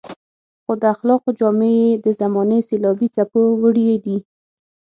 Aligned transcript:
خو 0.63 0.73
د 0.81 0.83
اخلاقو 0.93 1.29
جامې 1.39 1.71
يې 1.81 1.89
د 2.03 2.07
زمانې 2.19 2.59
سېلابي 2.67 3.07
څپو 3.15 3.41
وړي 3.61 3.87
دي. 4.05 4.17